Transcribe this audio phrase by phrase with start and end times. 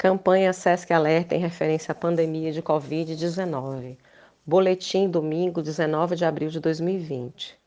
[0.00, 3.98] Campanha SESC Alerta em referência à pandemia de Covid-19.
[4.46, 7.58] Boletim domingo 19 de abril de 2020.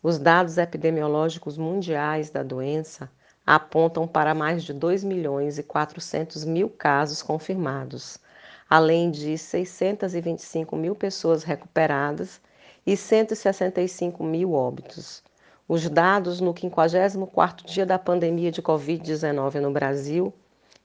[0.00, 3.10] Os dados epidemiológicos mundiais da doença
[3.44, 8.16] apontam para mais de 2 milhões e 400 mil casos confirmados,
[8.70, 12.40] além de 625 mil pessoas recuperadas
[12.86, 15.20] e 165 mil óbitos.
[15.66, 20.32] Os dados no 54º dia da pandemia de Covid-19 no Brasil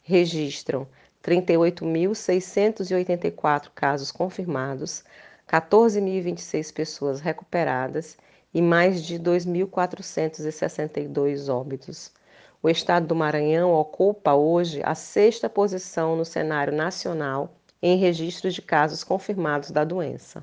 [0.08, 0.88] registram
[1.22, 5.04] 38.684 casos confirmados,
[5.50, 8.18] 14.026 pessoas recuperadas
[8.54, 12.14] e mais de 2.462 óbitos.
[12.64, 18.62] O estado do Maranhão ocupa hoje a sexta posição no cenário nacional em registros de
[18.62, 20.42] casos confirmados da doença,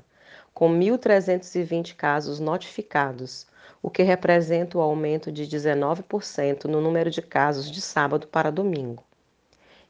[0.53, 3.47] com 1.320 casos notificados,
[3.81, 9.03] o que representa o aumento de 19% no número de casos de sábado para domingo.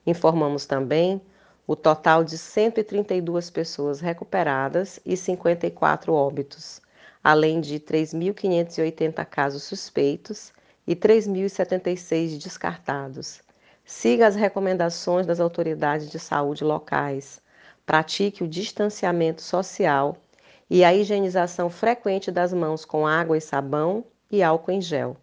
[0.06, 1.20] Informamos também
[1.66, 6.80] o total de 132 pessoas recuperadas e 54 óbitos,
[7.24, 10.54] além de 3.580 casos suspeitos
[10.86, 13.42] e 3.076 descartados.
[13.84, 17.42] Siga as recomendações das autoridades de saúde locais.
[17.84, 20.18] Pratique o distanciamento social
[20.70, 25.18] e a higienização frequente das mãos com água e sabão e álcool em gel.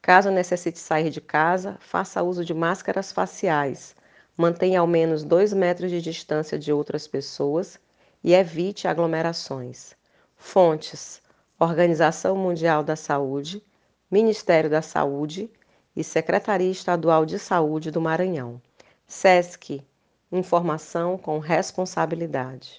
[0.00, 3.94] Caso necessite sair de casa, faça uso de máscaras faciais
[4.36, 7.78] mantenha ao menos dois metros de distância de outras pessoas
[8.22, 9.94] e evite aglomerações.
[10.36, 11.22] Fontes:
[11.58, 13.62] Organização Mundial da Saúde,
[14.10, 15.50] Ministério da Saúde
[15.94, 18.60] e Secretaria Estadual de Saúde do Maranhão.
[19.06, 19.84] SESC
[20.34, 22.70] Informação com responsabilidade.